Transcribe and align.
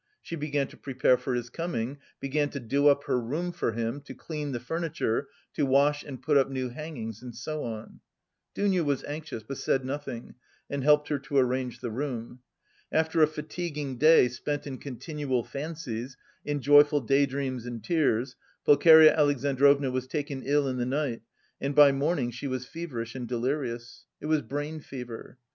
She 0.23 0.35
began 0.35 0.67
to 0.69 0.77
prepare 0.77 1.15
for 1.15 1.35
his 1.35 1.51
coming, 1.51 1.99
began 2.19 2.49
to 2.49 2.59
do 2.59 2.87
up 2.87 3.03
her 3.03 3.19
room 3.21 3.51
for 3.51 3.73
him, 3.73 4.01
to 4.05 4.15
clean 4.15 4.51
the 4.51 4.59
furniture, 4.59 5.27
to 5.53 5.63
wash 5.63 6.01
and 6.03 6.19
put 6.19 6.37
up 6.37 6.49
new 6.49 6.69
hangings 6.69 7.21
and 7.21 7.35
so 7.35 7.61
on. 7.63 7.99
Dounia 8.55 8.83
was 8.83 9.03
anxious, 9.03 9.43
but 9.43 9.59
said 9.59 9.85
nothing 9.85 10.33
and 10.71 10.83
helped 10.83 11.09
her 11.09 11.19
to 11.19 11.37
arrange 11.37 11.81
the 11.81 11.91
room. 11.91 12.39
After 12.91 13.21
a 13.21 13.27
fatiguing 13.27 13.99
day 13.99 14.27
spent 14.27 14.65
in 14.65 14.79
continual 14.79 15.43
fancies, 15.43 16.17
in 16.43 16.61
joyful 16.61 17.01
day 17.01 17.27
dreams 17.27 17.67
and 17.67 17.83
tears, 17.83 18.35
Pulcheria 18.65 19.13
Alexandrovna 19.15 19.91
was 19.91 20.07
taken 20.07 20.41
ill 20.41 20.67
in 20.67 20.77
the 20.77 20.83
night 20.87 21.21
and 21.61 21.75
by 21.75 21.91
morning 21.91 22.31
she 22.31 22.47
was 22.47 22.65
feverish 22.65 23.13
and 23.13 23.27
delirious. 23.27 24.05
It 24.19 24.25
was 24.25 24.41
brain 24.41 24.79
fever. 24.79 25.37